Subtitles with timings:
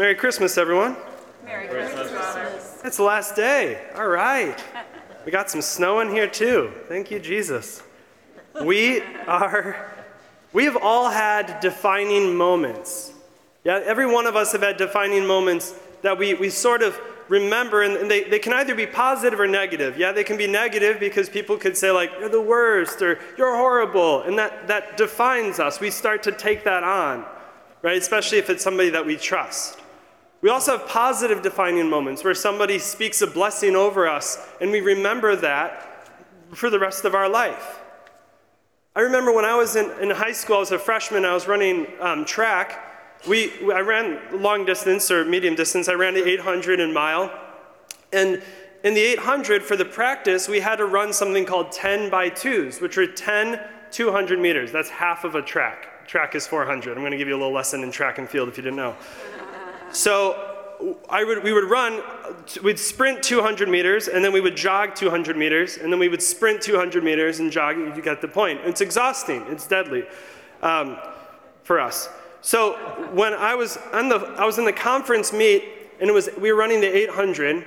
[0.00, 0.96] Merry Christmas, everyone.
[1.44, 2.80] Merry Christmas.
[2.82, 3.86] It's the last day.
[3.94, 4.58] All right.
[5.26, 6.72] We got some snow in here, too.
[6.88, 7.82] Thank you, Jesus.
[8.64, 9.92] We are,
[10.54, 13.12] we have all had defining moments.
[13.62, 16.98] Yeah, every one of us have had defining moments that we, we sort of
[17.28, 19.98] remember, and, and they, they can either be positive or negative.
[19.98, 23.54] Yeah, they can be negative because people could say, like, you're the worst or you're
[23.54, 25.78] horrible, and that, that defines us.
[25.78, 27.26] We start to take that on,
[27.82, 27.98] right?
[27.98, 29.76] Especially if it's somebody that we trust.
[30.42, 34.80] We also have positive defining moments where somebody speaks a blessing over us, and we
[34.80, 36.08] remember that
[36.52, 37.80] for the rest of our life.
[38.96, 41.46] I remember when I was in, in high school, I was a freshman, I was
[41.46, 42.86] running um, track.
[43.28, 45.88] We, I ran long distance or medium distance.
[45.88, 47.30] I ran the 800 and mile.
[48.12, 48.42] And
[48.82, 52.80] in the 800, for the practice, we had to run something called 10 by 2s,
[52.80, 54.72] which were 10 200 meters.
[54.72, 56.06] That's half of a track.
[56.06, 56.96] Track is 400.
[56.96, 58.76] I'm going to give you a little lesson in track and field if you didn't
[58.76, 58.96] know.
[59.92, 62.02] So I would, we would run,
[62.62, 66.22] we'd sprint 200 meters, and then we would jog 200 meters, and then we would
[66.22, 67.76] sprint 200 meters and jog.
[67.76, 68.60] You get the point.
[68.64, 69.44] It's exhausting.
[69.48, 70.04] It's deadly
[70.62, 70.96] um,
[71.62, 72.08] for us.
[72.40, 72.74] So
[73.12, 75.64] when I was on the, I was in the conference meet,
[76.00, 77.66] and it was we were running the 800,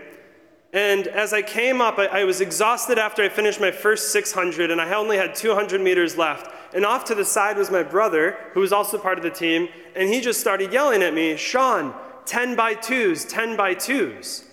[0.74, 4.72] and as I came up, I, I was exhausted after I finished my first 600,
[4.72, 6.50] and I only had 200 meters left.
[6.74, 9.70] And off to the side was my brother, who was also part of the team,
[9.96, 11.94] and he just started yelling at me, Sean,
[12.26, 14.46] 10 by 2s, 10 by 2s.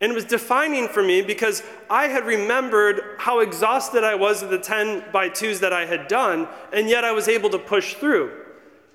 [0.00, 4.50] And it was defining for me because I had remembered how exhausted I was at
[4.50, 7.94] the 10 by 2s that I had done, and yet I was able to push
[7.94, 8.32] through.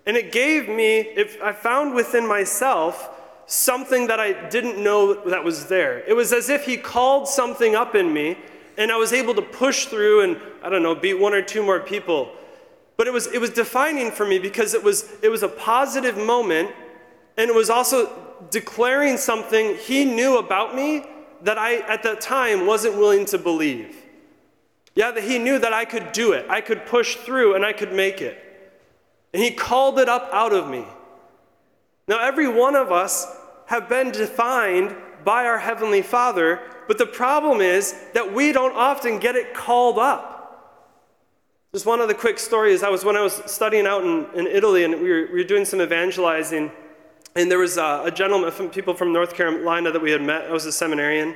[0.06, 3.10] And it gave me, if I found within myself
[3.46, 6.00] something that I didn't know that was there.
[6.00, 8.38] It was as if he called something up in me,
[8.78, 11.64] and I was able to push through and, I don't know, beat one or two
[11.64, 12.34] more people.
[12.98, 16.18] But it was, it was defining for me because it was, it was a positive
[16.18, 16.72] moment
[17.38, 18.12] and it was also
[18.50, 21.06] declaring something he knew about me
[21.44, 23.96] that I, at that time, wasn't willing to believe.
[24.96, 27.74] Yeah, that he knew that I could do it, I could push through, and I
[27.74, 28.44] could make it.
[29.34, 30.86] And he called it up out of me.
[32.08, 33.28] Now, every one of us
[33.68, 39.20] have been defined by our Heavenly Father, but the problem is that we don't often
[39.20, 40.38] get it called up.
[41.74, 44.48] Just one other quick story is I was when I was studying out in, in
[44.48, 46.72] Italy and we were, we were doing some evangelizing
[47.38, 50.46] and there was a, a gentleman, from people from North Carolina that we had met.
[50.46, 51.36] I was a seminarian.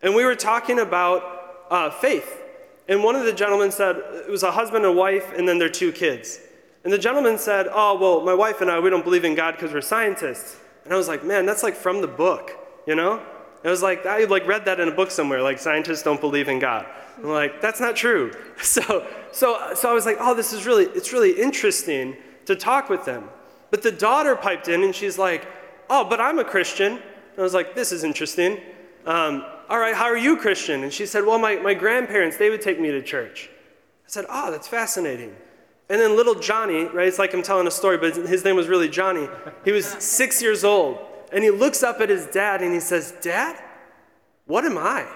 [0.00, 2.42] And we were talking about uh, faith.
[2.88, 5.68] And one of the gentlemen said, it was a husband and wife, and then their
[5.68, 6.38] two kids.
[6.84, 9.56] And the gentleman said, Oh, well, my wife and I, we don't believe in God
[9.56, 10.60] because we're scientists.
[10.84, 12.52] And I was like, Man, that's like from the book,
[12.86, 13.20] you know?
[13.64, 16.46] It was like, I like read that in a book somewhere, like scientists don't believe
[16.46, 16.86] in God.
[17.18, 18.32] I'm like, that's not true.
[18.62, 22.88] So, so, so I was like, oh, this is really, it's really interesting to talk
[22.88, 23.28] with them.
[23.70, 25.46] But the daughter piped in and she's like,
[25.88, 26.92] Oh, but I'm a Christian.
[26.92, 28.60] And I was like, This is interesting.
[29.04, 30.82] Um, all right, how are you Christian?
[30.82, 33.50] And she said, Well, my, my grandparents, they would take me to church.
[33.52, 35.34] I said, Oh, that's fascinating.
[35.88, 37.06] And then little Johnny, right?
[37.06, 39.28] It's like I'm telling a story, but his name was really Johnny.
[39.64, 40.98] He was six years old.
[41.32, 43.62] And he looks up at his dad and he says, Dad,
[44.46, 45.06] what am I?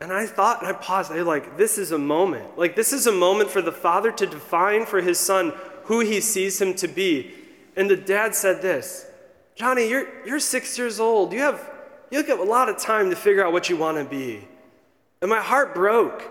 [0.00, 2.58] And I thought, and I paused, I was like, this is a moment.
[2.58, 5.52] Like, this is a moment for the father to define for his son
[5.84, 7.32] who he sees him to be.
[7.76, 9.06] And the dad said this
[9.54, 11.32] Johnny, you're, you're six years old.
[11.32, 11.70] You have,
[12.10, 14.46] you have a lot of time to figure out what you want to be.
[15.20, 16.30] And my heart broke,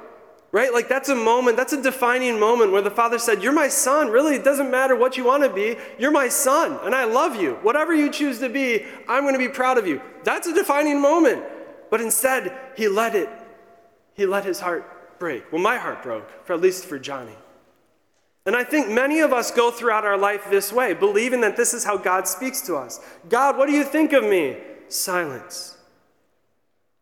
[0.52, 0.72] right?
[0.74, 4.10] Like that's a moment, that's a defining moment where the father said, You're my son.
[4.10, 5.78] Really, it doesn't matter what you want to be.
[5.98, 7.54] You're my son, and I love you.
[7.64, 10.02] Whatever you choose to be, I'm going to be proud of you.
[10.24, 11.44] That's a defining moment.
[11.90, 13.30] But instead, he let it,
[14.16, 15.52] he let his heart break.
[15.52, 17.36] Well, my heart broke, for at least for Johnny.
[18.46, 21.74] And I think many of us go throughout our life this way, believing that this
[21.74, 23.00] is how God speaks to us.
[23.30, 24.58] God, what do you think of me?
[24.90, 25.78] Silence.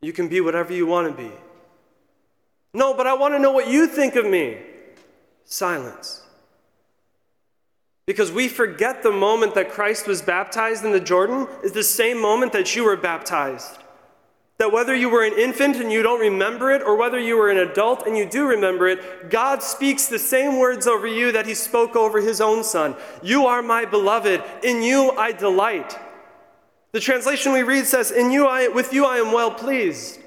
[0.01, 1.31] You can be whatever you want to be.
[2.73, 4.57] No, but I want to know what you think of me.
[5.43, 6.23] Silence.
[8.05, 12.21] Because we forget the moment that Christ was baptized in the Jordan is the same
[12.21, 13.77] moment that you were baptized.
[14.61, 17.49] That whether you were an infant and you don't remember it, or whether you were
[17.49, 21.47] an adult and you do remember it, God speaks the same words over you that
[21.47, 22.95] He spoke over His own Son.
[23.23, 25.97] You are my beloved, in you I delight.
[26.91, 30.19] The translation we read says, In you I, with you I am well pleased.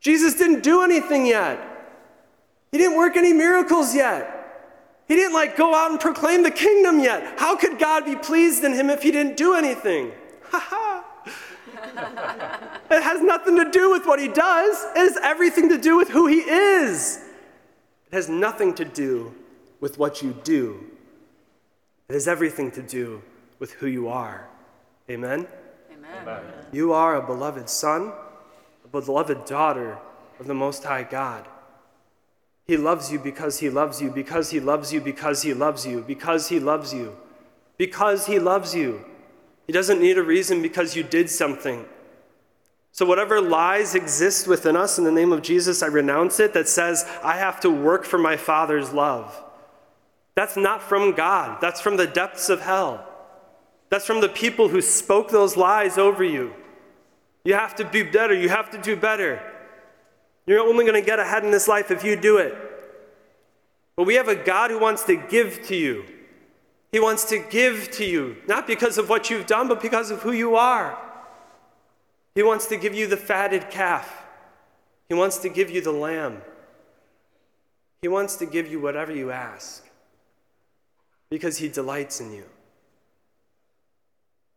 [0.00, 1.60] Jesus didn't do anything yet.
[2.72, 4.74] He didn't work any miracles yet.
[5.06, 7.38] He didn't like go out and proclaim the kingdom yet.
[7.38, 10.10] How could God be pleased in him if he didn't do anything?
[10.50, 12.52] Ha ha
[12.90, 16.08] it has nothing to do with what he does, it has everything to do with
[16.08, 17.18] who he is.
[18.06, 19.34] It has nothing to do
[19.80, 20.84] with what you do,
[22.08, 23.22] it has everything to do
[23.58, 24.48] with who you are.
[25.10, 25.46] Amen?
[25.92, 26.10] Amen.
[26.22, 26.42] Amen.
[26.72, 28.12] You are a beloved son,
[28.84, 29.98] a beloved daughter
[30.38, 31.46] of the Most High God.
[32.66, 36.02] He loves you because he loves you, because he loves you, because he loves you,
[36.06, 37.16] because he loves you,
[37.76, 39.04] because he loves you.
[39.66, 41.84] He doesn't need a reason because you did something.
[42.96, 46.66] So, whatever lies exist within us in the name of Jesus, I renounce it that
[46.66, 49.44] says, I have to work for my Father's love.
[50.34, 53.06] That's not from God, that's from the depths of hell.
[53.90, 56.54] That's from the people who spoke those lies over you.
[57.44, 59.42] You have to be better, you have to do better.
[60.46, 62.56] You're only going to get ahead in this life if you do it.
[63.96, 66.06] But we have a God who wants to give to you.
[66.92, 70.22] He wants to give to you, not because of what you've done, but because of
[70.22, 70.98] who you are.
[72.36, 74.24] He wants to give you the fatted calf,
[75.08, 76.42] He wants to give you the lamb.
[78.02, 79.82] He wants to give you whatever you ask
[81.30, 82.44] because He delights in you.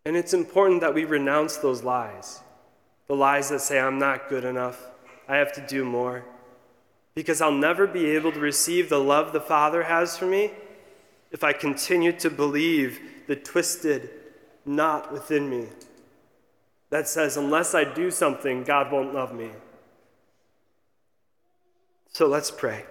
[0.05, 2.41] And it's important that we renounce those lies
[3.07, 4.85] the lies that say, I'm not good enough,
[5.27, 6.25] I have to do more.
[7.15, 10.51] Because I'll never be able to receive the love the Father has for me
[11.31, 14.11] if I continue to believe the twisted
[14.63, 15.69] knot within me
[16.89, 19.51] that says, unless I do something, God won't love me.
[22.11, 22.85] So let's pray.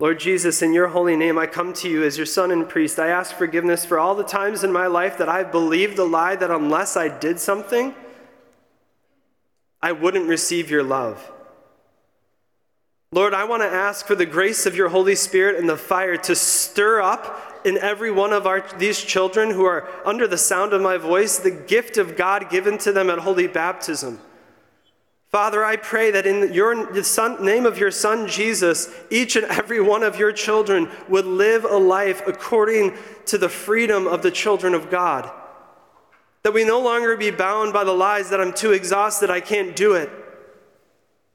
[0.00, 2.98] Lord Jesus, in your holy name, I come to you as your son and priest.
[2.98, 6.36] I ask forgiveness for all the times in my life that I've believed the lie
[6.36, 7.94] that unless I did something,
[9.82, 11.30] I wouldn't receive your love.
[13.12, 16.16] Lord, I want to ask for the grace of your Holy Spirit and the fire
[16.16, 20.72] to stir up in every one of our, these children who are under the sound
[20.72, 24.20] of my voice the gift of God given to them at holy baptism.
[25.30, 29.80] Father, I pray that in your son, name of your Son Jesus, each and every
[29.80, 32.96] one of your children would live a life according
[33.26, 35.30] to the freedom of the children of God.
[36.42, 39.76] That we no longer be bound by the lies that I'm too exhausted, I can't
[39.76, 40.10] do it.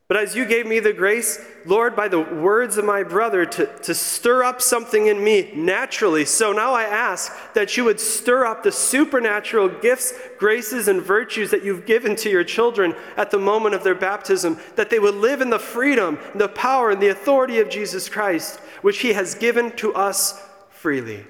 [0.08, 3.66] But as you gave me the grace, Lord, by the words of my brother, to,
[3.66, 8.46] to stir up something in me naturally, so now I ask that you would stir
[8.46, 13.40] up the supernatural gifts, graces, and virtues that you've given to your children at the
[13.40, 17.10] moment of their baptism, that they would live in the freedom, the power, and the
[17.10, 21.26] authority of Jesus Christ, which he has given to us freely.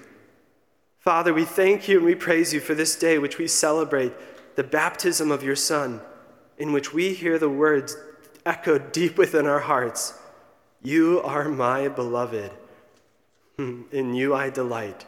[0.99, 4.11] Father, we thank you and we praise you for this day, which we celebrate
[4.57, 6.01] the baptism of your Son,
[6.57, 7.95] in which we hear the words,
[8.45, 10.19] echoed deep within our hearts
[10.83, 12.51] You are my beloved.
[13.57, 15.05] In you I delight.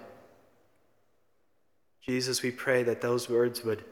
[2.01, 3.83] Jesus, we pray that those words would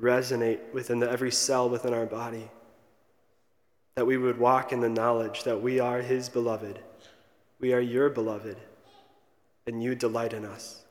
[0.00, 2.50] resonate within the, every cell within our body,
[3.94, 6.78] that we would walk in the knowledge that we are His beloved,
[7.58, 8.58] we are your beloved,
[9.66, 10.84] and you delight in us,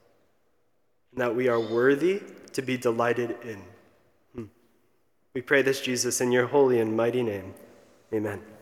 [1.11, 2.23] and that we are worthy
[2.53, 3.61] to be delighted in.
[4.33, 4.45] Hmm.
[5.35, 7.53] We pray this, Jesus, in your holy and mighty name.
[8.13, 8.52] Amen.